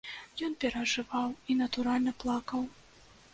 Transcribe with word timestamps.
Ён 0.45 0.53
перажываў 0.63 1.27
і, 1.51 1.59
натуральна, 1.61 2.15
плакаў. 2.25 2.61